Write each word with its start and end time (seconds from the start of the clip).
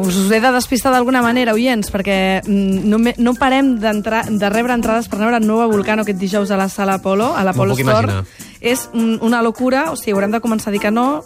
Us 0.00 0.30
he 0.32 0.40
de 0.40 0.50
despistar 0.54 0.92
d'alguna 0.94 1.20
manera, 1.22 1.52
oients, 1.52 1.90
perquè 1.92 2.40
mm, 2.40 2.86
no, 2.88 2.98
no 2.98 3.34
parem 3.38 3.74
de 3.78 4.50
rebre 4.50 4.74
entrades 4.74 5.08
per 5.10 5.18
anar 5.20 5.36
a 5.36 5.40
Nova 5.42 5.66
Volcano 5.70 6.02
aquest 6.06 6.18
dijous 6.18 6.50
a 6.50 6.58
la 6.58 6.68
sala 6.70 6.96
Apolo, 6.98 7.32
a 7.36 7.44
l'Apolo 7.44 7.76
Store. 7.78 8.06
imaginar. 8.06 8.24
És 8.60 8.88
una 8.94 9.42
locura, 9.42 9.90
o 9.92 9.96
sigui, 9.96 10.14
haurem 10.14 10.32
de 10.34 10.40
començar 10.40 10.70
a 10.70 10.74
dir 10.74 10.80
que 10.82 10.90
no, 10.90 11.24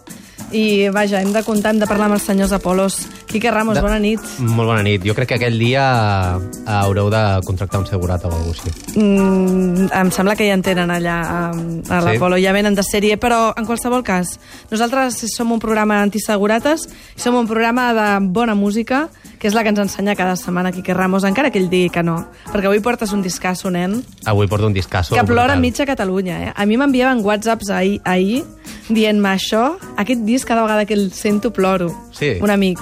i 0.53 0.89
vaja, 0.91 1.21
hem 1.21 1.33
de 1.33 1.43
comptar, 1.43 1.73
hem 1.75 1.81
de 1.81 1.87
parlar 1.87 2.07
amb 2.11 2.15
els 2.19 2.23
senyors 2.27 2.53
Apolos. 2.53 2.99
Quique 3.27 3.51
Ramos, 3.51 3.75
De- 3.75 3.83
bona 3.83 3.99
nit. 3.99 4.21
Molt 4.39 4.69
bona 4.69 4.83
nit. 4.83 5.03
Jo 5.05 5.15
crec 5.15 5.29
que 5.29 5.35
aquell 5.41 5.59
dia 5.59 6.37
eh, 6.39 6.71
haureu 6.71 7.11
de 7.11 7.23
contractar 7.45 7.81
un 7.81 7.87
segurat 7.87 8.25
o 8.25 8.29
alguna 8.29 8.45
cosa 8.53 8.63
així. 8.69 9.01
Mm, 9.01 9.89
em 9.93 10.11
sembla 10.15 10.37
que 10.37 10.47
ja 10.47 10.55
en 10.55 10.63
tenen 10.63 10.91
allà 10.95 11.17
a, 11.23 11.41
a 11.51 12.01
Sí? 12.01 12.07
l'Apolo, 12.07 12.37
ja 12.39 12.53
venen 12.53 12.75
de 12.77 12.83
sèrie, 12.87 13.17
però 13.19 13.53
en 13.57 13.67
qualsevol 13.67 14.05
cas, 14.07 14.39
nosaltres 14.71 15.19
som 15.35 15.51
un 15.53 15.59
programa 15.59 16.01
antisegurates, 16.03 16.89
som 17.17 17.35
un 17.35 17.47
programa 17.49 17.93
de 17.95 18.27
bona 18.29 18.55
música, 18.55 19.09
que 19.41 19.49
és 19.49 19.55
la 19.55 19.63
que 19.65 19.69
ens 19.75 19.79
ensenya 19.83 20.15
cada 20.17 20.37
setmana 20.37 20.71
Quique 20.73 20.95
Ramos, 20.95 21.25
encara 21.25 21.51
que 21.51 21.59
ell 21.59 21.69
digui 21.69 21.91
que 21.91 22.03
no, 22.03 22.29
perquè 22.53 22.67
avui 22.71 22.81
portes 22.81 23.13
un 23.13 23.21
discasso, 23.23 23.69
nen, 23.71 23.99
Avui 24.25 24.47
porto 24.47 24.67
un 24.67 24.73
discasso. 24.73 25.15
que 25.15 25.25
plora 25.25 25.55
brutal. 25.55 25.61
mitja 25.61 25.85
Catalunya. 25.87 26.43
Eh? 26.45 26.53
A 26.55 26.65
mi 26.67 26.77
m'enviaven 26.79 27.21
whatsapps 27.25 27.69
ahir, 27.71 28.01
ahir 28.05 28.45
dient-me 28.89 29.29
això, 29.35 29.75
aquest 29.97 30.23
disc 30.35 30.47
cada 30.49 30.63
vegada 30.67 30.85
que 30.85 30.95
el 30.95 31.13
sento 31.13 31.53
ploro. 31.53 31.89
Sí? 32.13 32.35
Un 32.43 32.51
amic. 32.51 32.79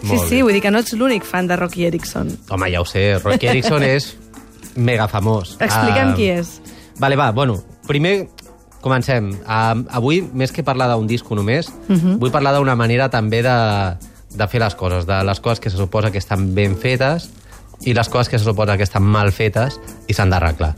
Sí, 0.00 0.06
Molt 0.06 0.28
sí, 0.28 0.36
bé. 0.36 0.42
vull 0.46 0.54
dir 0.56 0.62
que 0.64 0.70
no 0.72 0.78
ets 0.80 0.94
l'únic 0.96 1.24
fan 1.28 1.46
de 1.48 1.56
Rocky 1.60 1.84
Erickson. 1.84 2.30
Home, 2.48 2.70
ja 2.72 2.80
ho 2.80 2.86
sé. 2.88 3.18
Rocky 3.20 3.48
Erickson 3.50 3.82
és 3.96 4.14
mega 4.76 5.08
famós. 5.08 5.56
Explica'm 5.60 6.12
Ah, 6.12 6.14
qui 6.16 6.30
és. 6.30 6.54
Vale, 7.00 7.16
va, 7.20 7.30
bueno, 7.32 7.58
primer 7.88 8.28
comencem. 8.80 9.28
Uh, 9.44 9.82
avui, 9.92 10.22
més 10.32 10.52
que 10.56 10.62
parlar 10.64 10.86
d'un 10.94 11.06
disco 11.06 11.34
només, 11.36 11.68
uh 11.68 11.92
Mhm. 11.92 11.98
-huh. 12.00 12.18
vull 12.18 12.30
parlar 12.30 12.54
d'una 12.56 12.76
manera 12.76 13.10
també 13.10 13.42
de, 13.42 13.96
de 14.36 14.48
fer 14.48 14.60
les 14.60 14.74
coses, 14.74 15.04
de 15.06 15.22
les 15.24 15.40
coses 15.40 15.60
que 15.60 15.68
se 15.70 15.76
suposa 15.76 16.10
que 16.10 16.18
estan 16.18 16.54
ben 16.54 16.76
fetes 16.78 17.28
i 17.82 17.92
les 17.92 18.08
coses 18.08 18.28
que 18.30 18.38
se 18.38 18.44
suposa 18.44 18.76
que 18.78 18.84
estan 18.84 19.02
mal 19.02 19.32
fetes 19.32 19.78
i 20.08 20.14
s'han 20.14 20.30
d'arreglar. 20.30 20.74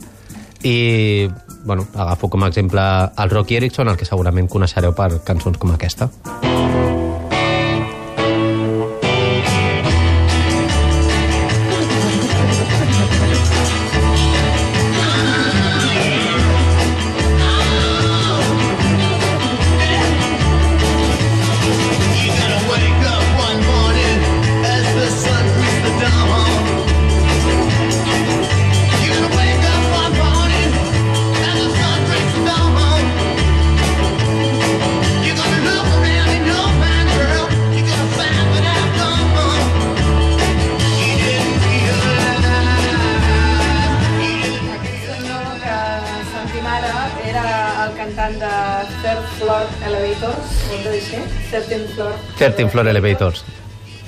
I, 0.63 1.29
bueno, 1.63 1.87
agafo 1.95 2.29
com 2.29 2.43
a 2.43 2.47
exemple 2.47 2.81
el 3.17 3.29
Rocky 3.29 3.55
Erickson, 3.55 3.89
el 3.89 3.97
que 3.97 4.05
segurament 4.09 4.49
coneixereu 4.51 4.95
per 4.95 5.11
cançons 5.23 5.57
com 5.57 5.71
aquesta. 5.71 6.09
You're 6.43 7.02
13 51.53 51.93
Floor. 51.93 52.15
13 52.37 52.69
Floor 52.69 52.87
Elevators. 52.87 53.43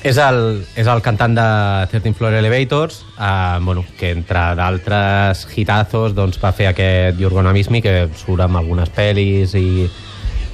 És 0.05 0.17
el, 0.21 0.63
és 0.77 0.85
el 0.89 1.01
cantant 1.01 1.33
de 1.33 1.45
13 1.89 2.13
Floor 2.17 2.33
Elevators, 2.37 3.03
eh, 3.17 3.57
bueno, 3.61 3.85
que 3.97 4.11
entre 4.13 4.41
d'altres 4.57 5.45
hitazos 5.55 6.13
doncs, 6.17 6.37
va 6.41 6.51
fer 6.53 6.69
aquest 6.69 7.21
Me, 7.69 7.81
que 7.81 8.09
surt 8.13 8.41
amb 8.41 8.57
algunes 8.57 8.89
pel·lis 8.89 9.55
i, 9.57 9.89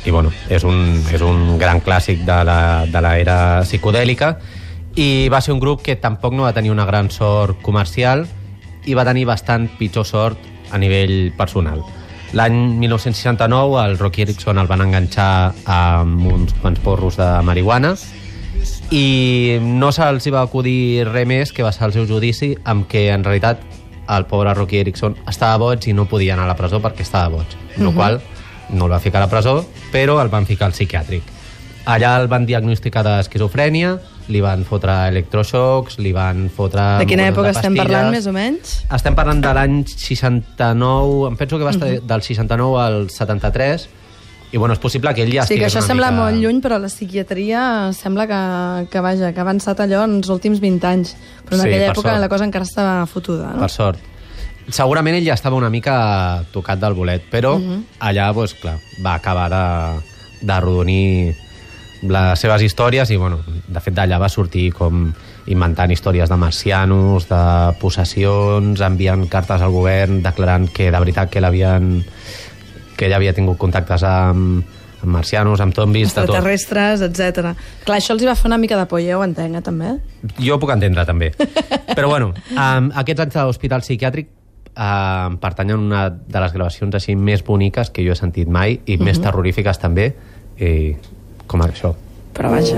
i 0.05 0.11
bueno, 0.11 0.31
és 0.49 0.63
un, 0.63 1.03
és 1.11 1.21
un 1.21 1.57
gran 1.59 1.81
clàssic 1.81 2.23
de 2.23 3.01
l'era 3.01 3.63
psicodèlica 3.63 4.37
i 4.95 5.29
va 5.31 5.41
ser 5.41 5.53
un 5.53 5.59
grup 5.59 5.81
que 5.83 5.95
tampoc 5.95 6.33
no 6.33 6.43
va 6.43 6.53
tenir 6.53 6.71
una 6.71 6.85
gran 6.85 7.11
sort 7.11 7.61
comercial 7.61 8.27
i 8.85 8.95
va 8.95 9.05
tenir 9.07 9.25
bastant 9.25 9.69
pitjor 9.77 10.05
sort 10.05 10.37
a 10.71 10.77
nivell 10.77 11.31
personal. 11.37 11.83
L'any 12.33 12.55
1969 12.79 13.81
el 13.85 13.97
Rocky 13.99 14.23
Erickson 14.23 14.59
el 14.61 14.69
van 14.69 14.85
enganxar 14.85 15.51
amb 15.67 16.27
uns 16.31 16.53
quants 16.61 16.79
porros 16.79 17.17
de 17.19 17.27
marihuana 17.43 17.91
i 18.95 19.57
no 19.61 19.91
se'ls 19.91 20.29
va 20.31 20.45
acudir 20.45 21.07
res 21.09 21.27
més 21.27 21.51
que 21.51 21.65
va 21.65 21.73
ser 21.75 21.89
el 21.89 21.95
seu 21.97 22.07
judici 22.07 22.53
amb 22.63 22.87
què 22.91 23.09
en 23.11 23.25
realitat 23.27 23.59
el 24.15 24.25
pobre 24.31 24.53
Rocky 24.55 24.79
Erickson 24.79 25.17
estava 25.27 25.59
boig 25.59 25.87
i 25.87 25.95
no 25.97 26.07
podia 26.07 26.35
anar 26.35 26.47
a 26.47 26.53
la 26.53 26.57
presó 26.59 26.79
perquè 26.83 27.03
estava 27.03 27.35
boig, 27.35 27.57
amb 27.77 27.89
la 27.89 27.93
qual 27.99 28.21
no 28.71 28.87
el 28.87 28.95
va 28.95 29.03
ficar 29.03 29.19
a 29.19 29.25
la 29.27 29.31
presó, 29.31 29.65
però 29.91 30.21
el 30.23 30.31
van 30.31 30.47
ficar 30.47 30.69
al 30.69 30.75
psiquiàtric. 30.75 31.40
Allà 31.89 32.11
el 32.21 32.27
van 32.29 32.45
diagnosticar 32.45 33.01
d'esquizofrènia, 33.03 33.95
li 34.31 34.41
van 34.43 34.61
fotre 34.67 34.93
electroxocs, 35.09 35.97
li 35.99 36.11
van 36.13 36.45
fotre... 36.53 36.83
De 37.01 37.07
quina 37.09 37.25
època 37.31 37.49
estem 37.49 37.73
pastilles. 37.73 37.81
parlant, 37.81 38.11
més 38.13 38.27
o 38.29 38.33
menys? 38.35 38.75
Estem 38.93 39.17
parlant 39.17 39.41
de 39.41 39.53
l'any 39.57 39.79
69, 39.89 41.25
em 41.31 41.39
penso 41.39 41.57
que 41.57 41.65
va 41.65 41.73
estar 41.73 41.89
del 42.05 42.21
69 42.27 42.77
al 42.83 43.09
73, 43.09 43.87
i 44.51 44.59
bueno, 44.59 44.75
és 44.75 44.81
possible 44.83 45.13
que 45.15 45.23
ell 45.25 45.33
ja 45.33 45.45
sí, 45.47 45.57
que 45.57 45.65
això 45.69 45.81
sembla 45.81 46.11
mica... 46.11 46.21
molt 46.25 46.37
lluny, 46.43 46.61
però 46.61 46.77
la 46.83 46.89
psiquiatria 46.91 47.61
sembla 47.97 48.27
que, 48.29 48.39
que, 48.91 49.01
vaja, 49.01 49.31
que 49.33 49.39
ha 49.41 49.45
avançat 49.47 49.79
allò 49.81 50.03
en 50.05 50.17
els 50.19 50.29
últims 50.29 50.59
20 50.61 50.87
anys. 50.89 51.15
Però 51.47 51.55
en 51.57 51.63
Sí, 51.63 51.67
aquella 51.69 51.87
per 51.89 51.93
època 51.95 52.09
sort. 52.11 52.21
la 52.21 52.29
cosa 52.29 52.45
encara 52.49 52.67
estava 52.67 53.05
fotuda, 53.07 53.53
no? 53.55 53.61
Per 53.65 53.71
sort. 53.71 54.09
Segurament 54.71 55.15
ell 55.17 55.25
ja 55.25 55.33
estava 55.39 55.57
una 55.57 55.71
mica 55.73 56.43
tocat 56.53 56.79
del 56.83 56.93
bolet, 56.93 57.23
però 57.31 57.55
allà, 57.99 58.27
doncs, 58.35 58.53
clar, 58.61 58.75
va 59.03 59.15
acabar 59.17 59.47
de, 59.49 59.63
de 60.45 60.59
rodonir 60.61 61.07
les 62.01 62.39
seves 62.39 62.63
històries 62.65 63.11
i, 63.13 63.17
bueno, 63.17 63.39
de 63.45 63.81
fet, 63.83 63.93
d'allà 63.93 64.17
va 64.21 64.29
sortir 64.29 64.71
com 64.73 65.09
inventant 65.51 65.91
històries 65.93 66.29
de 66.29 66.37
marcianos, 66.37 67.27
de 67.29 67.41
possessions, 67.81 68.81
enviant 68.81 69.27
cartes 69.29 69.61
al 69.61 69.73
govern 69.73 70.21
declarant 70.25 70.67
que 70.73 70.89
de 70.91 70.99
veritat 70.99 71.29
que 71.29 71.41
l'havien 71.41 71.99
que 72.97 73.07
ell 73.07 73.17
havia 73.17 73.33
tingut 73.33 73.57
contactes 73.61 74.03
amb, 74.05 74.65
amb 75.01 75.15
marcianos, 75.15 75.61
amb 75.63 75.73
zombis, 75.73 76.11
de 76.11 76.21
tot. 76.21 76.29
Extraterrestres, 76.29 77.01
etc. 77.07 77.55
Clar, 77.85 77.97
això 77.97 78.13
els 78.13 78.21
hi 78.21 78.29
va 78.29 78.35
fer 78.37 78.49
una 78.51 78.59
mica 78.61 78.77
de 78.77 78.85
por, 78.89 79.01
ja 79.01 79.17
ho 79.17 79.23
entenc, 79.25 79.57
eh, 79.57 79.63
també. 79.65 79.95
Jo 80.37 80.57
ho 80.57 80.61
puc 80.61 80.73
entendre, 80.73 81.05
també. 81.09 81.31
Però, 81.97 82.11
bueno, 82.11 82.33
um, 82.53 82.91
aquests 83.01 83.25
anys 83.25 83.39
de 83.39 83.47
l'hospital 83.47 83.85
psiquiàtric 83.85 84.29
um, 84.75 85.39
pertanyen 85.41 85.79
a 85.79 85.81
una 85.87 86.03
de 86.11 86.43
les 86.45 86.53
gravacions 86.53 86.99
així 86.99 87.17
més 87.17 87.41
boniques 87.47 87.89
que 87.89 88.05
jo 88.05 88.13
he 88.13 88.19
sentit 88.19 88.49
mai 88.49 88.77
i 88.85 88.99
més 89.01 89.19
terrorífiques 89.21 89.81
també, 89.81 90.11
i, 90.61 90.93
com 91.47 91.61
això. 91.61 91.93
Però 92.33 92.49
vaja. 92.49 92.77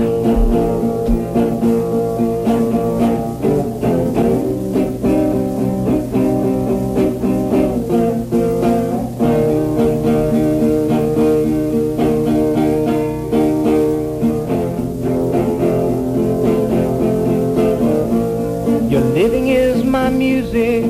Your 18.90 19.04
living 19.14 19.48
is 19.48 19.82
my 19.82 20.08
music. 20.10 20.84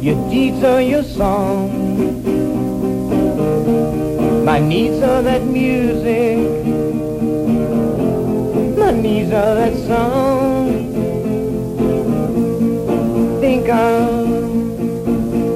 Your 0.00 0.16
deeds 0.30 0.62
are 0.64 0.80
your 0.80 1.02
song. 1.02 1.68
My 4.48 4.60
needs 4.60 5.02
are 5.02 5.20
that 5.20 5.44
music. 5.44 6.38
My 8.78 8.92
needs 8.92 9.30
are 9.30 9.54
that 9.56 9.76
song. 9.86 10.70
Think 13.42 13.68
of, 13.68 14.26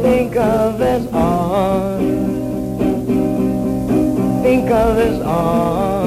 think 0.03 0.37
of 0.37 0.83
as 0.83 1.06
art. 1.11 2.03
Think 4.43 4.71
of 4.71 4.99
as 4.99 5.23
art. 5.23 6.01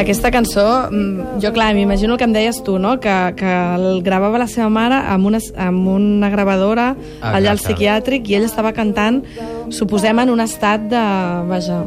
Aquesta 0.00 0.30
cançó, 0.32 0.66
mm, 0.90 1.40
jo 1.42 1.52
clar, 1.52 1.74
m'imagino 1.76 2.14
el 2.14 2.18
que 2.18 2.24
em 2.24 2.32
deies 2.32 2.62
tu, 2.64 2.78
no? 2.80 2.96
que, 3.00 3.16
que 3.36 3.54
el 3.76 4.02
gravava 4.02 4.40
la 4.40 4.48
seva 4.48 4.70
mare 4.72 4.96
amb 5.12 5.28
una, 5.28 5.40
amb 5.60 5.88
una 5.92 6.30
gravadora 6.32 6.94
allà 7.20 7.52
al 7.52 7.60
psiquiàtric 7.60 8.30
i 8.30 8.38
ell 8.38 8.48
estava 8.48 8.72
cantant, 8.72 9.20
suposem, 9.68 10.24
en 10.24 10.32
un 10.32 10.40
estat 10.40 10.88
de, 10.88 11.02
vaja, 11.50 11.82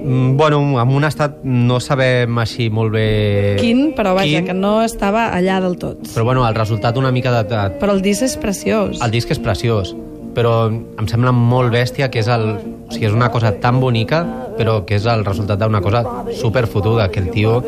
Mm, 0.00 0.36
Bueno, 0.36 0.80
en 0.80 0.88
un 0.88 1.04
estat 1.04 1.42
no 1.44 1.80
sabem 1.80 2.38
així 2.40 2.70
molt 2.72 2.94
bé... 2.94 3.56
Quin, 3.60 3.90
però 3.96 4.14
vaja, 4.16 4.40
quin, 4.40 4.48
que 4.48 4.56
no 4.56 4.78
estava 4.82 5.28
allà 5.36 5.60
del 5.60 5.76
tot. 5.80 6.06
Però 6.14 6.24
bueno, 6.24 6.46
el 6.48 6.56
resultat 6.56 6.96
una 6.96 7.12
mica 7.12 7.32
de, 7.34 7.42
de, 7.50 7.64
Però 7.82 7.92
el 7.96 8.00
disc 8.04 8.24
és 8.24 8.36
preciós. 8.40 9.00
El 9.04 9.12
disc 9.12 9.30
és 9.30 9.42
preciós, 9.42 9.92
però 10.34 10.70
em 10.70 11.08
sembla 11.10 11.32
molt 11.36 11.72
bèstia 11.74 12.10
que 12.10 12.22
és 12.22 12.30
el... 12.30 12.46
O 12.90 12.92
sigui, 12.92 13.06
és 13.06 13.14
una 13.14 13.28
cosa 13.30 13.52
tan 13.62 13.78
bonica, 13.78 14.24
però 14.58 14.80
que 14.86 14.96
és 14.98 15.04
el 15.06 15.22
resultat 15.24 15.60
d'una 15.60 15.80
cosa 15.80 16.02
superfotuda, 16.40 17.06
que 17.12 17.20
el 17.22 17.28
tio 17.30 17.60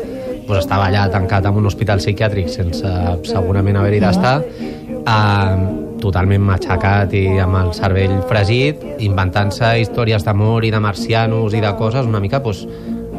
pues, 0.47 0.59
estava 0.59 0.89
allà 0.89 1.05
tancat 1.11 1.47
en 1.47 1.61
un 1.61 1.69
hospital 1.69 2.03
psiquiàtric 2.03 2.49
sense 2.51 2.89
segurament 3.29 3.79
haver-hi 3.79 4.01
d'estar, 4.03 4.33
eh, 4.43 5.61
totalment 6.03 6.43
matxacat 6.43 7.15
i 7.15 7.23
amb 7.39 7.61
el 7.61 7.71
cervell 7.77 8.17
fregit, 8.27 8.83
inventant-se 9.05 9.77
històries 9.79 10.27
d'amor 10.27 10.67
i 10.67 10.73
de 10.73 10.81
marcianos 10.83 11.55
i 11.55 11.63
de 11.63 11.71
coses 11.79 12.09
una 12.09 12.19
mica, 12.19 12.43
pues, 12.43 12.65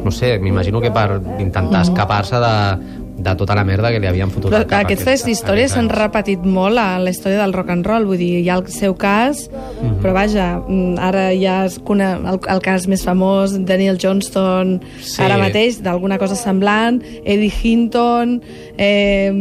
no 0.05 0.11
sé, 0.13 0.37
m'imagino 0.37 0.79
que 0.81 0.93
per 0.93 1.19
intentar 1.39 1.81
escapar-se 1.81 2.37
de, 2.37 3.04
de 3.17 3.33
tota 3.39 3.55
la 3.55 3.63
merda 3.63 3.91
que 3.91 3.99
li 3.99 4.07
havien 4.07 4.29
fotut 4.29 4.51
Però 4.51 4.65
cap 4.67 4.83
aquestes 4.83 5.07
aquests- 5.23 5.29
històries 5.31 5.71
s'han 5.71 5.87
repetit 5.89 6.43
molt 6.43 6.77
a 6.77 6.99
la 6.99 7.09
història 7.09 7.39
del 7.41 7.53
rock 7.53 7.69
and 7.71 7.85
roll, 7.87 8.05
vull 8.05 8.17
dir, 8.19 8.41
hi 8.43 8.49
ha 8.49 8.57
el 8.57 8.67
seu 8.67 8.95
cas, 8.99 9.49
Mhm. 9.81 10.01
però 10.03 10.13
vaja, 10.13 10.59
mm, 10.67 10.97
ara 10.99 11.29
ja 11.33 11.65
es 11.65 11.79
cone... 11.79 12.03
el, 12.03 12.39
el 12.47 12.61
cas 12.61 12.87
més 12.87 13.03
famós, 13.05 13.53
Daniel 13.65 13.97
Johnston, 13.97 14.81
Sí. 15.01 15.21
ara 15.23 15.37
mateix, 15.37 15.81
d'alguna 15.81 16.17
cosa 16.17 16.35
semblant, 16.35 17.01
Eddie 17.23 17.53
Hinton, 17.63 18.41
eh, 18.77 19.31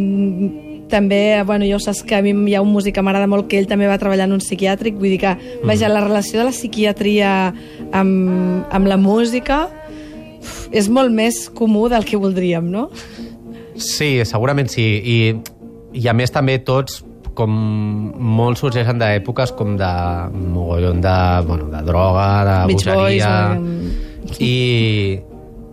també, 0.88 1.42
bueno, 1.44 1.64
ja 1.66 1.74
ho 1.76 1.80
saps 1.80 2.04
que 2.04 2.14
a 2.14 2.22
mi 2.22 2.30
hi 2.50 2.54
ha 2.54 2.62
un 2.62 2.70
músic 2.72 2.94
que 2.94 3.02
m'agrada 3.02 3.26
molt 3.26 3.48
que 3.48 3.58
ell 3.58 3.66
també 3.66 3.88
va 3.88 3.98
treballar 3.98 4.28
en 4.28 4.32
un 4.36 4.38
psiquiàtric, 4.40 4.94
vull 4.94 5.10
dir 5.10 5.18
que, 5.18 5.36
vaja, 5.64 5.88
la 5.88 6.00
relació 6.04 6.38
de 6.38 6.44
la 6.44 6.52
psiquiatria 6.52 7.52
amb, 7.92 8.64
amb 8.70 8.86
la 8.86 8.96
música 8.96 9.68
és 10.70 10.88
molt 10.88 11.10
més 11.10 11.48
comú 11.50 11.88
del 11.88 12.04
que 12.04 12.16
voldríem, 12.20 12.70
no? 12.70 12.90
Sí, 13.76 14.24
segurament 14.24 14.70
sí. 14.70 14.84
I, 14.84 15.18
I 15.98 16.08
a 16.08 16.14
més 16.16 16.32
també 16.34 16.58
tots 16.64 17.02
com 17.34 17.50
molts 18.14 18.62
sorgeixen 18.62 19.00
d'èpoques 19.00 19.52
com 19.58 19.74
de 19.78 19.90
mogollon 20.32 21.00
de, 21.02 21.14
bueno, 21.48 21.68
de 21.72 21.82
droga, 21.86 22.26
de 22.46 22.56
Beach 22.70 22.84
Boys, 22.86 23.24
bogeria... 23.24 23.32
eh, 23.58 24.38
I, 24.38 24.54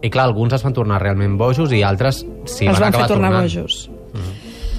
I 0.01 0.09
clar, 0.09 0.25
alguns 0.25 0.57
es 0.57 0.65
van 0.65 0.73
tornar 0.73 1.01
realment 1.01 1.37
bojos 1.39 1.73
i 1.73 1.83
altres 1.85 2.23
s'hi 2.23 2.67
els 2.67 2.79
van, 2.79 2.89
van 2.89 2.95
fer 2.97 3.03
acabar 3.03 3.11
tornar 3.13 3.33
tornant. 3.35 3.51
bojos. 3.51 3.89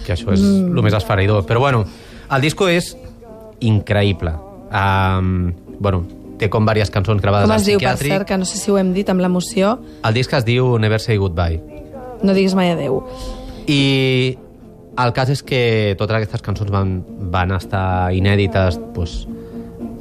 Que 0.02 0.16
això 0.16 0.34
és 0.34 0.42
mm. 0.42 0.72
el 0.74 0.82
més 0.84 0.96
esfereïdor. 0.98 1.46
Però 1.46 1.62
bueno, 1.62 1.84
el 2.34 2.42
disco 2.42 2.66
és 2.68 2.96
increïble. 3.62 4.34
Um, 4.72 5.52
bueno, 5.78 6.02
té 6.40 6.48
com 6.50 6.66
diverses 6.66 6.90
cançons 6.90 7.22
gravades 7.22 7.46
Com 7.46 7.54
es 7.54 7.68
diu, 7.68 7.78
per 7.82 7.94
cert, 8.00 8.26
que 8.26 8.38
no 8.40 8.48
sé 8.48 8.58
si 8.58 8.72
ho 8.72 8.78
hem 8.80 8.90
dit 8.96 9.08
amb 9.12 9.22
l'emoció, 9.22 9.76
El 10.02 10.18
disc 10.18 10.32
es 10.34 10.48
diu 10.48 10.74
Never 10.82 10.98
Say 11.00 11.20
Goodbye. 11.22 11.81
No 12.22 12.34
diguis 12.34 12.54
mai 12.54 12.70
adeu. 12.72 13.02
I 13.66 14.36
el 14.98 15.12
cas 15.16 15.30
és 15.32 15.42
que 15.42 15.94
totes 15.98 16.16
aquestes 16.18 16.42
cançons 16.44 16.70
van, 16.70 16.98
van 17.32 17.52
estar 17.56 18.12
inèdites 18.14 18.78
doncs, 18.94 19.22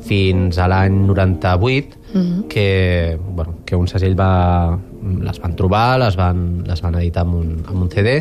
fins 0.01 0.57
a 0.57 0.67
l'any 0.67 0.95
98, 1.07 1.97
Mhm. 2.13 2.47
que, 2.49 3.17
bueno, 3.29 3.53
que 3.65 3.75
un 3.75 3.87
segell 3.87 4.19
va, 4.19 4.77
les 5.21 5.39
van 5.39 5.55
trobar, 5.55 5.97
les 5.99 6.17
van, 6.17 6.63
les 6.67 6.81
van 6.81 6.95
editar 6.95 7.21
amb 7.21 7.35
un, 7.35 7.63
amb 7.65 7.83
un 7.83 7.89
CD, 7.89 8.17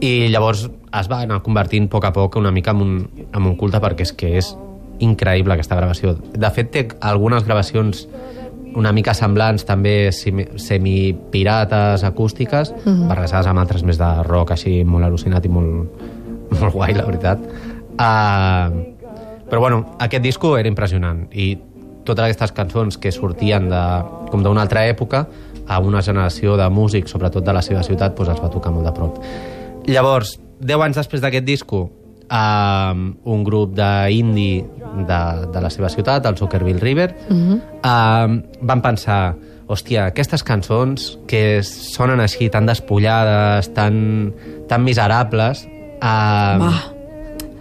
i 0.00 0.28
llavors 0.32 0.70
es 0.70 1.10
va 1.10 1.20
anar 1.20 1.42
convertint 1.42 1.84
a 1.84 1.90
poc 1.90 2.04
a 2.06 2.12
poc 2.14 2.36
una 2.36 2.50
mica 2.50 2.70
en 2.70 2.80
un, 2.80 3.10
en 3.34 3.42
un 3.44 3.56
culte 3.56 3.78
perquè 3.78 4.00
és 4.06 4.12
que 4.14 4.38
és 4.38 4.56
increïble 5.00 5.52
aquesta 5.52 5.76
gravació. 5.76 6.14
De 6.32 6.50
fet, 6.50 6.70
té 6.70 6.88
algunes 7.00 7.44
gravacions 7.44 8.06
una 8.78 8.92
mica 8.92 9.14
semblants, 9.14 9.64
també 9.66 10.10
semi- 10.12 10.46
semipirates, 10.56 12.04
acústiques, 12.04 12.72
mm 12.72 12.90
-hmm. 12.90 13.08
barrejades 13.08 13.46
amb 13.46 13.58
altres 13.58 13.82
més 13.82 13.98
de 13.98 14.22
rock, 14.22 14.52
així 14.52 14.84
molt 14.84 15.04
al·lucinat 15.04 15.44
i 15.44 15.48
molt, 15.48 15.90
molt 16.60 16.72
guai, 16.72 16.94
la 16.94 17.04
veritat. 17.04 17.38
Uh, 18.00 18.94
però 19.50 19.60
bueno, 19.60 19.96
aquest 19.98 20.22
disco 20.22 20.56
era 20.56 20.68
impressionant 20.68 21.26
i 21.32 21.58
totes 22.04 22.24
aquestes 22.24 22.52
cançons 22.52 22.98
que 22.98 23.12
sortien 23.12 23.68
de, 23.68 23.82
com 24.30 24.42
d'una 24.42 24.62
altra 24.62 24.86
època 24.86 25.26
a 25.66 25.78
una 25.78 26.02
generació 26.02 26.56
de 26.56 26.68
músics, 26.70 27.10
sobretot 27.10 27.44
de 27.44 27.52
la 27.52 27.62
seva 27.62 27.82
ciutat, 27.82 28.16
doncs 28.16 28.30
els 28.30 28.40
va 28.42 28.50
tocar 28.50 28.72
molt 28.72 28.86
de 28.86 28.92
prop. 28.92 29.18
Llavors, 29.86 30.38
10 30.60 30.80
anys 30.86 30.96
després 30.96 31.22
d'aquest 31.22 31.46
disco, 31.46 31.90
um, 32.30 33.16
un 33.24 33.44
grup 33.44 33.74
d'indie 33.76 34.64
de, 35.06 35.20
de 35.52 35.60
la 35.62 35.70
seva 35.70 35.90
ciutat, 35.90 36.26
el 36.26 36.36
Zuckerville 36.38 36.80
River, 36.80 37.14
uh 37.28 37.36
-huh. 37.36 37.60
um, 37.84 38.42
van 38.60 38.82
pensar 38.82 39.34
hòstia, 39.70 40.06
aquestes 40.10 40.42
cançons 40.42 41.18
que 41.28 41.62
sonen 41.62 42.20
així 42.20 42.48
tan 42.50 42.66
despullades, 42.66 43.72
tan, 43.74 44.32
tan 44.68 44.82
miserables... 44.84 45.66
Um, 46.02 46.64
Va. 46.64 46.72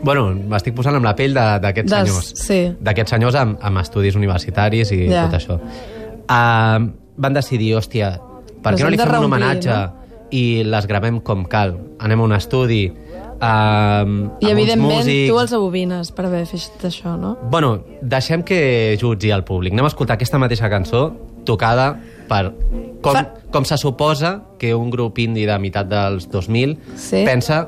Bueno, 0.02 0.30
m'estic 0.32 0.74
posant 0.74 0.96
amb 0.96 1.04
la 1.04 1.12
pell 1.14 1.34
d'aquests 1.34 1.92
senyors. 1.92 2.32
sí. 2.40 2.60
D'aquests 2.80 3.12
senyors 3.12 3.36
amb, 3.36 3.58
amb 3.62 3.82
estudis 3.82 4.16
universitaris 4.16 4.92
i 4.96 5.10
Ja. 5.10 5.26
tot 5.28 5.36
això. 5.42 5.60
Uh, 5.60 6.90
van 7.18 7.34
decidir, 7.34 7.76
hòstia, 7.76 8.14
per 8.64 8.72
Les 8.72 8.80
què 8.80 8.84
no 8.86 8.90
li 8.90 8.98
fem 8.98 9.10
un 9.10 9.26
homenatge 9.26 9.70
no? 9.70 9.92
i 10.32 10.64
les 10.64 10.88
gravem 10.88 11.20
com 11.20 11.44
cal? 11.46 11.76
Anem 12.00 12.22
a 12.22 12.24
un 12.24 12.32
estudi 12.32 12.88
uh, 12.88 13.09
amb 13.40 14.42
I, 14.42 14.46
uns 14.46 14.52
evidentment, 14.52 15.00
músics... 15.00 15.30
tu 15.32 15.40
els 15.40 15.54
abobines 15.56 16.12
per 16.16 16.26
haver 16.28 16.46
fet 16.50 16.86
això, 16.90 17.16
no? 17.20 17.36
Bueno, 17.50 17.80
deixem 18.02 18.44
que 18.44 18.98
jutgi 19.02 19.32
el 19.32 19.44
públic. 19.48 19.74
Anem 19.74 19.88
a 19.88 19.92
escoltar 19.94 20.18
aquesta 20.20 20.40
mateixa 20.42 20.70
cançó 20.72 21.08
tocada 21.48 21.94
per... 22.30 22.52
Com, 23.02 23.16
Fa- 23.16 23.26
com 23.52 23.64
se 23.66 23.78
suposa 23.80 24.34
que 24.60 24.74
un 24.76 24.90
grup 24.92 25.18
indie 25.24 25.48
de 25.48 25.56
meitat 25.60 25.88
dels 25.90 26.28
2000 26.30 26.76
Sí. 27.00 27.24
pensa 27.26 27.64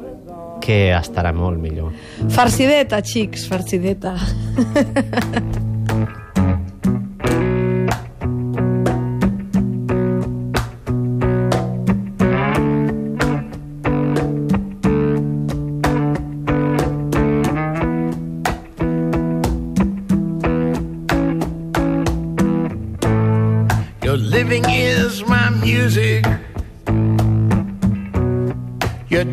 que 0.62 0.92
estarà 0.94 1.32
molt 1.34 1.58
millor. 1.58 1.94
Farcideta, 2.30 3.00
xics, 3.02 3.48
farcideta. 3.50 4.14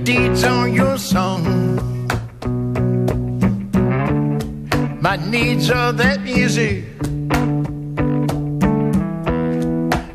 deeds 0.09 0.43
are 0.43 0.67
your 0.67 0.97
song. 0.97 1.45
My 5.03 5.17
needs 5.17 5.71
are 5.71 5.93
that 5.93 6.23
music. 6.23 6.85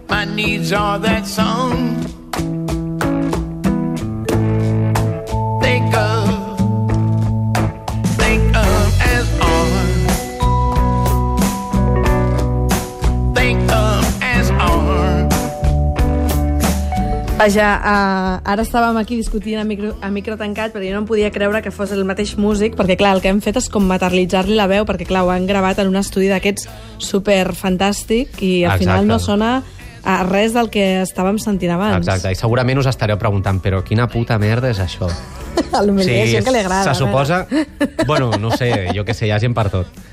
My 0.09 0.25
needs 0.25 0.73
are 0.73 0.97
that 0.97 1.27
song. 1.27 2.12
Vaja, 17.43 17.73
uh, 17.75 18.39
ara 18.47 18.63
estàvem 18.63 18.95
aquí 19.01 19.17
discutint 19.19 19.59
a 19.59 19.65
micro, 19.67 19.89
a 19.99 20.07
micro 20.15 20.37
tancat, 20.39 20.71
però 20.71 20.85
jo 20.85 20.93
no 20.95 21.01
em 21.01 21.07
podia 21.09 21.27
creure 21.35 21.59
que 21.59 21.73
fos 21.75 21.91
el 21.91 22.05
mateix 22.07 22.37
músic, 22.39 22.77
perquè 22.79 22.95
clar, 22.95 23.17
el 23.17 23.19
que 23.19 23.27
hem 23.33 23.41
fet 23.43 23.59
és 23.59 23.67
com 23.73 23.83
materialitzar-li 23.89 24.55
la 24.55 24.69
veu, 24.71 24.85
perquè 24.87 25.03
clar, 25.09 25.25
ho 25.27 25.31
han 25.33 25.43
gravat 25.49 25.81
en 25.83 25.91
un 25.91 25.99
estudi 25.99 26.29
d'aquests 26.31 26.69
super 27.03 27.51
fantàstic 27.51 28.39
i 28.39 28.53
al 28.63 28.77
Exacte. 28.77 28.85
final 28.85 29.11
no 29.11 29.19
sona 29.19 29.51
a 30.07 30.15
res 30.23 30.55
del 30.55 30.71
que 30.71 30.87
estàvem 31.01 31.35
sentint 31.35 31.75
abans. 31.75 31.99
Exacte, 31.99 32.31
i 32.31 32.39
segurament 32.39 32.79
us 32.79 32.87
estareu 32.93 33.19
preguntant 33.19 33.59
però 33.59 33.83
quina 33.83 34.07
puta 34.07 34.39
merda 34.39 34.71
és 34.71 34.79
això? 34.79 35.11
Hi 35.11 36.19
ha 36.21 36.25
gent 36.31 36.47
que 36.47 36.55
li 36.55 36.63
agrada. 36.63 36.83
se 36.87 36.95
suposa... 36.95 37.43
Bueno, 38.07 38.31
no 38.39 38.55
sé, 38.55 38.71
jo 38.95 39.03
que 39.03 39.13
sé, 39.13 39.27
hi 39.27 39.35
ha 39.35 39.43
gent 39.43 39.55
per 39.57 39.67
tot. 39.73 40.03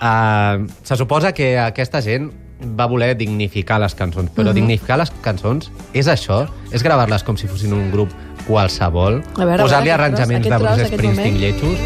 Uh, 0.00 0.66
se 0.82 0.98
suposa 0.98 1.30
que 1.36 1.54
aquesta 1.60 2.02
gent 2.02 2.32
va 2.78 2.86
voler 2.86 3.16
dignificar 3.16 3.78
les 3.80 3.94
cançons, 3.94 4.30
Mhm. 4.30 4.34
però 4.36 4.52
dignificar 4.52 4.98
les 4.98 5.10
cançons 5.22 5.70
és 5.92 6.06
això? 6.08 6.46
És 6.72 6.82
gravar-les 6.82 7.22
com 7.24 7.36
si 7.36 7.46
fossin 7.46 7.72
un 7.72 7.90
grup 7.90 8.10
qualsevol? 8.46 9.22
Posar-li 9.34 9.90
arranjaments 9.90 10.46
tros, 10.46 10.60
de 10.60 10.66
Bruce 10.66 10.86
Springsteen 10.86 11.34
moment. 11.34 11.40
lletjos? 11.40 11.78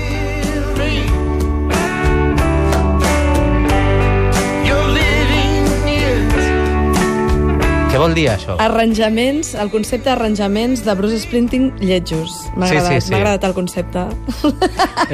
Què 7.93 7.99
vol 8.03 8.15
dir 8.17 8.25
això? 8.33 8.57
Arranjaments, 8.59 9.53
el 9.55 9.69
concepte 9.71 10.09
d'arranjaments 10.11 10.83
de 10.85 10.95
Bruce 10.99 11.21
Springsteen 11.23 11.69
lletjos. 11.79 12.33
M'ha 12.57 12.67
Sí, 12.67 12.75
sí, 12.75 12.81
agradat, 12.81 13.03
sí. 13.05 13.11
m'ha 13.13 13.19
agradat 13.21 13.45
el 13.45 13.55
concepte. 13.55 14.03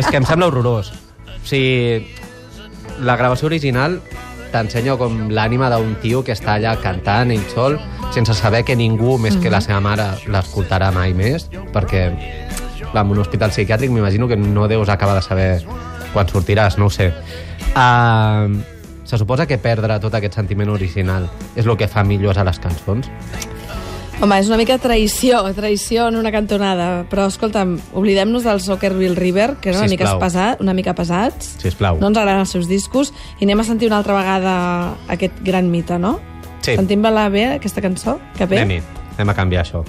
És 0.01 0.07
que 0.09 0.17
em 0.17 0.25
sembla 0.25 0.47
horrorós. 0.49 0.89
O 1.29 1.45
sigui, 1.45 2.07
la 3.05 3.17
gravació 3.21 3.51
original 3.51 3.99
t'ensenya 4.53 4.97
com 5.01 5.29
l'ànima 5.31 5.71
d'un 5.73 5.95
tio 6.03 6.25
que 6.27 6.35
està 6.37 6.57
allà 6.57 6.75
cantant 6.83 7.31
ell 7.35 7.47
sol, 7.55 7.79
sense 8.15 8.35
saber 8.39 8.65
que 8.67 8.77
ningú 8.77 9.17
més 9.19 9.39
que 9.41 9.53
la 9.53 9.63
seva 9.65 9.81
mare 9.85 10.09
l'escoltarà 10.31 10.91
mai 10.95 11.15
més, 11.17 11.49
perquè 11.75 12.09
clar, 12.91 13.05
en 13.05 13.15
un 13.15 13.23
hospital 13.23 13.55
psiquiàtric 13.55 13.93
m'imagino 13.95 14.29
que 14.29 14.37
no 14.37 14.69
deus 14.69 14.89
acabar 14.89 15.15
de 15.19 15.23
saber 15.23 15.49
quan 16.13 16.29
sortiràs, 16.29 16.79
no 16.79 16.91
ho 16.91 16.91
sé. 16.91 17.13
Uh, 17.71 18.59
se 19.05 19.19
suposa 19.19 19.47
que 19.47 19.59
perdre 19.59 19.99
tot 20.03 20.15
aquest 20.15 20.37
sentiment 20.39 20.71
original 20.71 21.29
és 21.59 21.67
el 21.67 21.77
que 21.79 21.89
fa 21.91 22.05
millors 22.07 22.39
a 22.39 22.47
les 22.47 22.59
cançons. 22.63 23.11
Home, 24.21 24.37
és 24.37 24.51
una 24.51 24.59
mica 24.61 24.75
traïció, 24.77 25.39
traïció 25.57 26.11
en 26.11 26.19
una 26.21 26.29
cantonada. 26.29 27.07
Però, 27.09 27.25
escolta'm, 27.33 27.79
oblidem-nos 27.97 28.45
del 28.45 28.61
Soccerville 28.61 29.17
River, 29.17 29.55
que 29.63 29.73
és 29.73 29.79
una 29.81 29.89
mica, 29.89 30.11
pesat, 30.21 30.61
una 30.61 30.75
mica 30.77 30.93
pesats. 30.93 31.55
Sisplau. 31.63 31.97
No 32.03 32.11
ens 32.13 32.21
agraden 32.21 32.45
els 32.45 32.53
seus 32.53 32.69
discos. 32.69 33.15
I 33.41 33.49
anem 33.49 33.65
a 33.65 33.65
sentir 33.65 33.89
una 33.89 34.03
altra 34.03 34.19
vegada 34.19 34.53
aquest 35.09 35.41
gran 35.47 35.73
mite, 35.73 35.97
no? 35.97 36.19
Sí. 36.61 36.77
Sentim-la 36.77 37.31
bé, 37.33 37.47
aquesta 37.57 37.81
cançó? 37.81 38.19
Que 38.37 38.45
bé? 38.45 38.61
Anem-hi, 38.61 38.83
anem 39.17 39.33
a 39.33 39.39
canviar 39.41 39.65
això. 39.65 39.87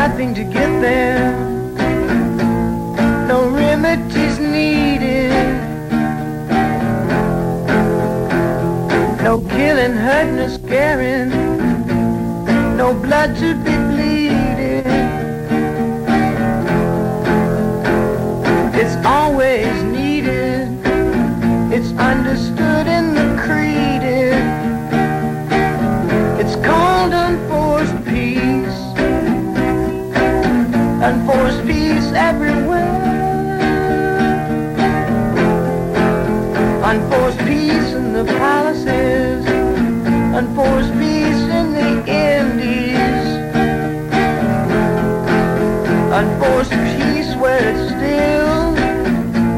Nothing 0.00 0.34
to 0.34 0.42
get 0.42 0.70
there. 0.80 1.30
No 3.28 3.48
remedies 3.48 4.40
needed. 4.40 5.30
No 9.22 9.34
killing, 9.54 9.96
hurting, 10.06 10.40
or 10.46 10.50
scaring. 10.58 11.30
No 12.76 12.88
blood 13.04 13.36
to 13.36 13.54
be 13.64 13.83
peace 46.84 47.34
where 47.40 47.62
it's 47.72 47.90
still. 47.94 48.74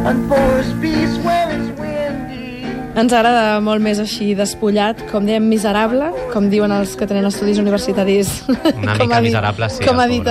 Unforced 0.06 0.74
peace 0.80 1.16
where 1.26 1.48
it's 1.56 1.70
windy. 1.80 2.62
Ens 2.96 3.12
agrada 3.12 3.58
molt 3.60 3.82
més 3.84 3.98
així 4.00 4.30
despullat, 4.38 5.00
com 5.10 5.26
dèiem, 5.26 5.44
miserable, 5.50 6.12
com 6.32 6.46
diuen 6.52 6.72
els 6.72 6.94
que 6.96 7.08
tenen 7.10 7.26
estudis 7.28 7.58
universitaris. 7.62 8.30
Una 8.48 8.96
com 8.98 9.08
mica 9.08 9.16
ha 9.18 9.20
dit- 9.20 9.30
miserable, 9.32 9.68
sí, 9.70 9.82
Com 9.84 9.98
el 10.00 10.06
ha 10.06 10.06
dit 10.12 10.30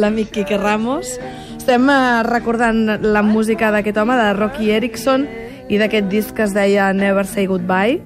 l'amic 0.00 0.30
Quique 0.32 0.56
Ramos. 0.60 1.16
Estem 1.58 1.88
eh, 1.90 2.22
recordant 2.28 2.84
la 3.02 3.22
música 3.26 3.72
d'aquest 3.74 3.98
home, 3.98 4.14
de 4.16 4.32
Rocky 4.38 4.70
Erickson, 4.70 5.26
i 5.68 5.80
d'aquest 5.82 6.06
disc 6.06 6.30
que 6.38 6.44
es 6.46 6.54
deia 6.54 6.92
Never 6.94 7.26
Say 7.26 7.46
Goodbye. 7.50 8.00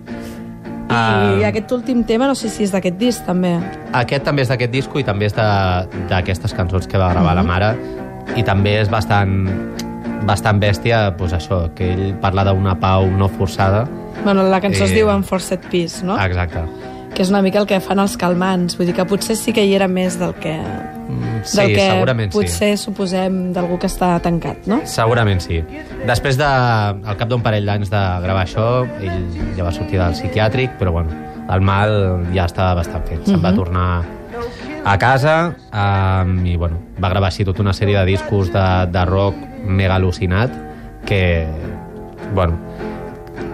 I 0.90 0.92
Ah. 0.92 1.36
aquest 1.46 1.70
últim 1.70 2.00
tema, 2.02 2.26
no 2.26 2.34
sé 2.34 2.48
si 2.50 2.64
és 2.64 2.72
d'aquest 2.74 2.96
disc, 2.98 3.22
també. 3.26 3.52
Aquest 3.94 4.24
també 4.26 4.42
és 4.42 4.48
d'aquest 4.50 4.72
disco 4.72 4.98
i 4.98 5.04
també 5.06 5.28
és 5.28 5.34
d'aquestes 5.36 6.50
cançons 6.56 6.88
que 6.88 6.98
va 6.98 7.12
gravar 7.12 7.36
Mhm. 7.36 7.36
la 7.36 7.42
mare 7.44 7.99
i 8.36 8.42
també 8.46 8.78
és 8.80 8.90
bastant 8.92 9.48
bastant 10.26 10.60
bèstia, 10.60 11.10
doncs 11.16 11.32
això, 11.32 11.62
que 11.74 11.86
ell 11.94 12.14
parla 12.20 12.44
d'una 12.44 12.74
pau 12.78 13.06
no 13.10 13.26
forçada. 13.28 13.86
Bueno, 14.22 14.42
la 14.44 14.60
cançó 14.60 14.84
es 14.84 14.90
Eh, 14.92 14.94
diu 15.00 15.08
Enforced 15.10 15.60
Peace, 15.70 16.04
no? 16.04 16.18
Exacte. 16.20 16.60
Que 17.14 17.22
és 17.22 17.30
una 17.30 17.40
mica 17.42 17.58
el 17.58 17.66
que 17.66 17.80
fan 17.80 17.98
els 17.98 18.16
calmants. 18.20 18.76
Vull 18.76 18.86
dir 18.86 18.94
que 18.94 19.04
potser 19.08 19.34
sí 19.34 19.52
que 19.52 19.64
hi 19.64 19.72
era 19.74 19.88
més 19.88 20.18
del 20.20 20.34
que, 20.34 20.58
Mm, 21.10 21.40
Sí, 21.42 21.56
del 21.56 21.72
que 21.74 21.86
segurament 21.90 22.30
sí. 22.32 22.38
potser 22.38 22.76
suposem 22.78 23.52
d'algú 23.52 23.78
que 23.80 23.88
està 23.88 24.20
tancat, 24.22 24.66
no? 24.70 24.82
Segurament 24.84 25.40
sí. 25.40 25.64
Després 26.06 26.36
de, 26.38 26.44
al 26.44 27.16
cap 27.16 27.26
d'un 27.28 27.40
parell 27.42 27.66
d'anys 27.66 27.90
de 27.90 28.02
gravar 28.22 28.44
això, 28.44 28.86
ell 29.02 29.56
ja 29.56 29.64
va 29.64 29.72
sortir 29.72 29.98
del 29.98 30.12
psiquiàtric, 30.12 30.76
però 30.78 30.92
bueno, 30.92 31.10
el 31.50 31.60
mal 31.62 32.26
ja 32.32 32.44
estava 32.44 32.74
bastant 32.74 33.02
fet. 33.08 33.24
Se'n 33.26 33.42
va 33.42 33.52
tornar 33.56 34.04
a 34.84 34.96
casa 34.98 35.54
um, 35.72 36.38
i 36.46 36.56
bueno, 36.56 36.80
va 37.02 37.10
gravar 37.12 37.28
així 37.28 37.44
tota 37.44 37.62
una 37.62 37.74
sèrie 37.76 37.98
de 37.98 38.06
discos 38.08 38.52
de, 38.52 38.66
de 38.90 39.04
rock 39.08 39.36
mega 39.66 39.98
al·lucinat 39.98 40.54
que, 41.06 41.46
bueno, 42.34 42.58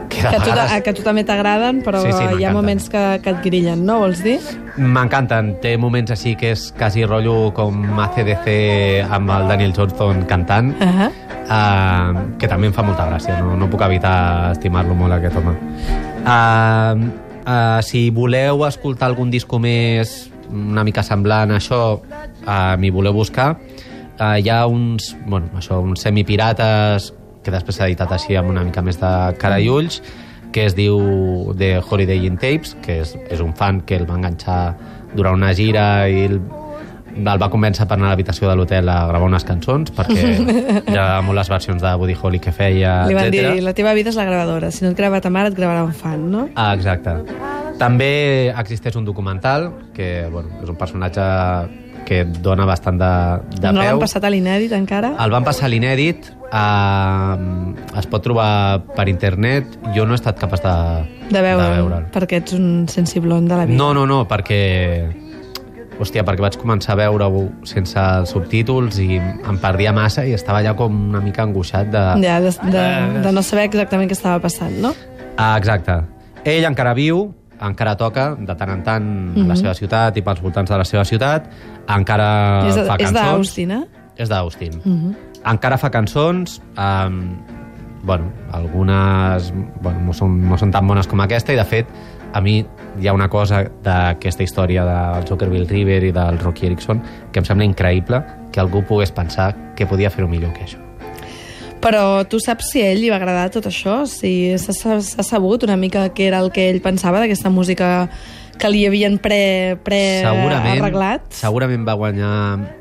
que 0.08 0.22
de 0.22 0.30
Que 0.30 0.38
tu, 0.38 0.50
vegades 0.50 0.82
que 0.82 0.94
tu 0.94 1.02
també 1.02 1.24
t'agraden, 1.24 1.82
però 1.84 2.00
Sí, 2.04 2.12
sí, 2.12 2.40
hi 2.40 2.46
ha 2.46 2.54
moments 2.54 2.88
que, 2.88 3.04
que 3.22 3.34
et 3.34 3.42
grillen, 3.44 3.84
no? 3.86 4.00
Vols 4.04 4.22
dir? 4.24 4.38
m'encanten. 4.76 5.54
Té 5.62 5.76
moments 5.80 6.12
així 6.12 6.34
que 6.38 6.52
és 6.54 6.66
quasi 6.76 7.06
rotllo 7.08 7.50
com 7.56 7.98
ACDC 8.06 8.48
amb 9.16 9.32
el 9.32 9.48
Daniel 9.48 9.72
Johnston 9.76 10.24
cantant. 10.28 10.74
Uh 10.80 10.86
-huh. 10.86 11.10
uh, 11.48 12.38
que 12.38 12.48
també 12.48 12.66
em 12.66 12.72
fa 12.72 12.82
molta 12.82 13.08
gràcia, 13.08 13.40
no, 13.40 13.56
no 13.56 13.68
puc 13.70 13.80
evitar 13.80 14.52
estimar-lo 14.52 14.94
molt, 14.94 15.12
aquest 15.14 15.36
home. 15.36 15.54
Uh, 16.26 17.08
uh, 17.46 17.82
si 17.82 18.10
voleu 18.10 18.66
escoltar 18.66 19.08
algun 19.08 19.30
disco 19.30 19.58
més 19.58 20.30
una 20.50 20.84
mica 20.86 21.04
semblant 21.06 21.52
a 21.52 21.60
això, 21.60 21.80
uh, 22.00 22.74
m'hi 22.80 22.90
voleu 22.94 23.14
buscar, 23.16 23.52
uh, 24.18 24.36
hi 24.38 24.50
ha 24.50 24.64
uns, 24.66 25.14
bueno, 25.26 25.50
això, 25.58 25.80
uns 25.82 26.04
semipirates 26.06 27.12
que 27.44 27.54
després 27.54 27.78
s'ha 27.78 27.86
editat 27.86 28.12
així 28.16 28.36
amb 28.36 28.50
una 28.50 28.64
mica 28.66 28.82
més 28.82 28.98
de 28.98 29.12
cara 29.40 29.60
i 29.62 29.68
ulls, 29.70 30.00
que 30.52 30.64
es 30.66 30.74
diu 30.74 31.52
The 31.58 31.82
Holiday 31.84 32.26
in 32.26 32.38
Tapes, 32.40 32.74
que 32.82 33.02
és, 33.02 33.14
és 33.30 33.42
un 33.44 33.52
fan 33.54 33.82
que 33.86 33.98
el 34.00 34.06
va 34.08 34.16
enganxar 34.16 34.60
durant 35.14 35.36
una 35.38 35.52
gira 35.54 36.06
i 36.08 36.24
el, 36.30 36.40
el 37.16 37.38
va 37.42 37.48
convèncer 37.50 37.86
per 37.88 37.96
anar 37.96 38.08
a 38.08 38.14
l'habitació 38.14 38.48
de 38.50 38.54
l'hotel 38.56 38.88
a 38.88 39.06
gravar 39.08 39.26
unes 39.30 39.44
cançons, 39.48 39.90
perquè 39.96 40.26
ha 41.00 41.22
molt 41.24 41.38
les 41.38 41.48
versions 41.48 41.82
de 41.82 41.94
Woody 41.96 42.16
Holly 42.20 42.38
que 42.40 42.52
feia, 42.52 43.06
Li 43.08 43.14
van 43.16 43.30
etcètera. 43.30 43.54
dir, 43.56 43.62
la 43.64 43.72
teva 43.74 43.94
vida 43.96 44.10
és 44.12 44.16
la 44.20 44.24
gravadora. 44.28 44.70
Si 44.70 44.84
no 44.84 44.90
et 44.92 44.96
grava 44.98 45.20
ta 45.24 45.30
mare, 45.30 45.48
et 45.52 45.56
gravarà 45.58 45.82
un 45.84 45.92
fan, 45.96 46.28
no? 46.30 46.48
Ah, 46.54 46.72
exacte. 46.74 47.16
També 47.78 48.48
existeix 48.56 48.96
un 48.96 49.04
documental, 49.04 49.70
que 49.94 50.28
bueno, 50.32 50.48
és 50.62 50.68
un 50.68 50.76
personatge 50.76 51.24
que 52.06 52.22
dona 52.24 52.64
bastant 52.64 53.00
de, 53.00 53.10
de 53.58 53.72
no 53.72 53.80
peu. 53.80 53.82
l'han 53.82 53.98
passat 53.98 54.22
a 54.24 54.30
l'inèdit 54.30 54.70
encara? 54.76 55.14
El 55.24 55.32
van 55.34 55.42
passar 55.44 55.66
a 55.66 55.70
l'inèdit, 55.72 56.28
eh, 56.54 57.98
es 57.98 58.06
pot 58.06 58.22
trobar 58.22 58.84
per 58.96 59.08
internet, 59.10 59.74
jo 59.96 60.06
no 60.06 60.14
he 60.14 60.20
estat 60.20 60.38
capaç 60.38 60.62
de, 60.62 60.74
De 61.32 61.42
veure, 61.42 61.62
de 61.64 61.80
veure'l. 61.80 62.04
perquè 62.14 62.38
ets 62.44 62.54
un 62.54 62.86
sensiblon 62.88 63.48
de 63.50 63.56
la 63.56 63.66
vida. 63.66 63.76
No, 63.76 63.92
no, 63.92 64.06
no, 64.06 64.22
perquè... 64.30 65.24
Hòstia, 65.96 66.24
perquè 66.28 66.44
vaig 66.44 66.58
començar 66.60 66.92
a 66.92 66.98
veure-ho 67.00 67.46
sense 67.64 68.02
subtítols 68.28 68.98
i 69.00 69.16
em 69.16 69.60
perdia 69.62 69.94
massa 69.96 70.26
i 70.28 70.34
estava 70.36 70.60
allà 70.60 70.74
com 70.76 70.92
una 71.08 71.22
mica 71.24 71.46
angoixat 71.46 71.88
de... 71.92 72.02
Ja, 72.24 72.36
de, 72.44 72.52
de, 72.74 72.84
de 73.24 73.32
no 73.32 73.44
saber 73.46 73.64
exactament 73.70 74.10
què 74.10 74.16
estava 74.18 74.42
passant, 74.44 74.76
no? 74.82 74.92
Ah, 75.36 75.54
exacte. 75.56 76.02
Ell 76.44 76.68
encara 76.68 76.92
viu, 76.96 77.30
encara 77.64 77.96
toca 77.96 78.28
de 78.36 78.56
tant 78.60 78.72
en 78.74 78.82
tant 78.84 79.06
a 79.40 79.46
la 79.48 79.56
seva 79.56 79.72
ciutat 79.78 80.16
i 80.20 80.24
pels 80.24 80.42
voltants 80.44 80.70
de 80.72 80.80
la 80.80 80.84
seva 80.88 81.04
ciutat, 81.08 81.48
encara 81.96 82.28
és 82.68 82.76
fa 82.76 82.98
és 82.98 83.06
cançons. 83.08 83.20
d'Austin, 83.22 83.72
eh? 83.78 84.10
És 84.20 84.32
d'Austin. 84.32 84.76
Encara 85.46 85.78
fa 85.80 85.90
cançons, 85.94 86.60
um, 86.76 87.20
bueno, 88.06 88.28
algunes 88.52 89.48
bueno, 89.80 90.00
no, 90.06 90.14
són, 90.16 90.36
no 90.48 90.58
són 90.60 90.72
tan 90.74 90.86
bones 90.86 91.08
com 91.08 91.20
aquesta, 91.24 91.56
i 91.56 91.58
de 91.58 91.64
fet, 91.66 91.88
a 92.36 92.42
mi 92.44 92.60
hi 93.00 93.08
ha 93.08 93.12
una 93.14 93.28
cosa 93.28 93.64
d'aquesta 93.84 94.42
història 94.46 94.84
del 94.86 95.26
Zuckerville 95.28 95.68
River 95.68 96.02
i 96.04 96.12
del 96.14 96.38
Rocky 96.40 96.66
Erickson 96.70 97.02
que 97.32 97.42
em 97.42 97.46
sembla 97.48 97.66
increïble 97.68 98.22
que 98.52 98.60
algú 98.62 98.82
pogués 98.88 99.12
pensar 99.12 99.52
que 99.76 99.86
podia 99.86 100.10
fer-ho 100.10 100.28
millor 100.28 100.54
que 100.56 100.64
això. 100.64 100.80
Però 101.84 102.24
tu 102.26 102.40
saps 102.40 102.72
si 102.72 102.80
a 102.82 102.88
ell 102.90 103.02
li 103.04 103.10
va 103.12 103.18
agradar 103.20 103.50
tot 103.54 103.68
això? 103.68 104.00
Si 104.10 104.56
s'ha 104.58 104.98
sabut 105.22 105.66
una 105.68 105.76
mica 105.76 106.08
què 106.16 106.30
era 106.30 106.40
el 106.42 106.50
que 106.50 106.70
ell 106.70 106.80
pensava 106.82 107.20
d'aquesta 107.20 107.52
música 107.52 108.08
que 108.56 108.70
li 108.72 108.86
havien 108.88 109.18
pre, 109.20 109.76
pre 109.84 110.00
segurament, 110.24 110.80
arreglat? 110.80 111.26
segurament 111.36 111.84
va 111.84 111.92
guanyar 112.00 112.30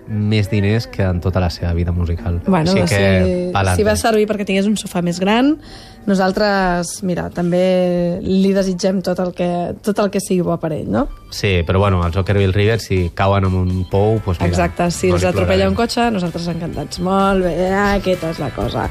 més 0.08 0.48
diners 0.52 0.88
que 0.88 1.04
en 1.04 1.20
tota 1.24 1.42
la 1.44 1.50
seva 1.52 1.74
vida 1.76 1.92
musical. 1.92 2.40
Bueno, 2.48 2.72
Així 2.72 2.86
si, 2.88 2.96
que, 2.96 3.02
si 3.26 3.52
pa'lante. 3.52 3.84
va 3.88 3.98
servir 4.00 4.28
perquè 4.30 4.48
tingués 4.48 4.70
un 4.72 4.78
sofà 4.80 5.04
més 5.04 5.20
gran, 5.20 5.58
nosaltres, 6.06 7.00
mira, 7.04 7.28
també 7.34 8.20
li 8.22 8.52
desitgem 8.56 9.02
tot 9.06 9.20
el 9.24 9.32
que, 9.38 9.50
tot 9.86 10.00
el 10.04 10.12
que 10.14 10.22
sigui 10.24 10.46
bo 10.46 10.58
per 10.62 10.72
ell, 10.76 10.88
no? 10.92 11.06
Sí, 11.34 11.64
però 11.68 11.82
bueno, 11.82 12.00
els 12.06 12.16
Ockerville 12.18 12.54
River, 12.56 12.80
si 12.80 13.00
cauen 13.18 13.48
en 13.50 13.58
un 13.60 13.84
pou, 13.92 14.20
doncs 14.20 14.40
mira... 14.40 14.52
Exacte, 14.52 14.90
si 14.94 15.10
no 15.12 15.20
els 15.20 15.28
atropella 15.28 15.70
un 15.72 15.78
cotxe, 15.78 16.08
nosaltres 16.14 16.48
encantats. 16.54 17.02
Molt 17.04 17.48
bé, 17.48 17.56
aquesta 17.74 18.32
és 18.36 18.42
la 18.44 18.52
cosa. 18.56 18.88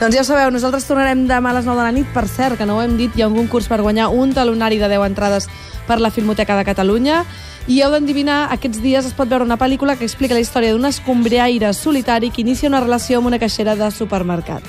doncs 0.00 0.16
ja 0.16 0.22
ho 0.22 0.28
sabeu, 0.28 0.52
nosaltres 0.54 0.88
tornarem 0.88 1.26
demà 1.30 1.54
a 1.54 1.58
les 1.58 1.68
9 1.68 1.80
de 1.80 1.86
la 1.88 1.94
nit. 1.96 2.08
Per 2.14 2.26
cert, 2.28 2.58
que 2.60 2.68
no 2.68 2.78
ho 2.78 2.84
hem 2.84 2.96
dit, 3.00 3.16
hi 3.16 3.24
ha 3.24 3.30
un 3.30 3.38
concurs 3.38 3.68
per 3.70 3.80
guanyar 3.82 4.10
un 4.14 4.34
talonari 4.36 4.80
de 4.82 4.92
10 4.92 5.08
entrades 5.10 5.48
per 5.88 5.98
la 6.00 6.12
Filmoteca 6.14 6.58
de 6.58 6.66
Catalunya 6.68 7.24
i 7.68 7.80
heu 7.84 7.92
d'endevinar, 7.92 8.48
aquests 8.54 8.80
dies 8.82 9.04
es 9.06 9.14
pot 9.14 9.28
veure 9.28 9.44
una 9.44 9.58
pel·lícula 9.60 9.96
que 9.98 10.06
explica 10.06 10.34
la 10.34 10.42
història 10.42 10.72
d'un 10.72 10.88
escombriaire 10.88 11.72
solitari 11.76 12.30
que 12.34 12.40
inicia 12.42 12.70
una 12.70 12.80
relació 12.80 13.18
amb 13.20 13.28
una 13.30 13.38
caixera 13.38 13.76
de 13.76 13.90
supermercat. 13.94 14.64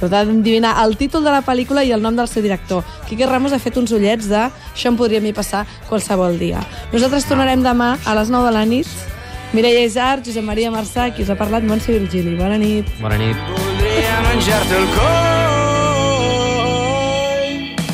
Però 0.00 0.10
heu 0.10 0.30
d'endevinar 0.30 0.76
el 0.84 0.96
títol 0.96 1.24
de 1.24 1.32
la 1.32 1.42
pel·lícula 1.46 1.84
i 1.84 1.92
el 1.92 2.02
nom 2.02 2.16
del 2.16 2.28
seu 2.28 2.42
director. 2.42 2.84
Quique 3.08 3.26
Ramos 3.26 3.52
ha 3.52 3.60
fet 3.62 3.76
uns 3.76 3.92
ullets 3.92 4.28
de 4.28 4.42
això 4.46 4.92
em 4.92 4.96
podria 4.96 5.18
a 5.18 5.24
mi 5.24 5.32
passar 5.32 5.66
qualsevol 5.88 6.38
dia. 6.38 6.60
Nosaltres 6.92 7.28
tornarem 7.28 7.62
demà 7.64 7.96
a 8.04 8.14
les 8.18 8.28
9 8.30 8.50
de 8.50 8.56
la 8.58 8.64
nit. 8.64 8.88
Mireia 9.54 9.86
Isart, 9.86 10.26
Josep 10.26 10.44
Maria 10.44 10.70
Marçà, 10.74 11.10
qui 11.14 11.22
us 11.22 11.30
ha 11.30 11.36
parlat, 11.38 11.62
Montse 11.64 11.92
Virgili. 11.94 12.36
Bona 12.36 12.58
nit. 12.58 12.90
Bona 13.00 13.16
nit. 13.16 13.36
Voldria 13.54 14.20
menjar-te 14.28 14.82
el 14.82 14.86
coll 14.98 15.36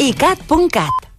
icat.cat 0.03 1.12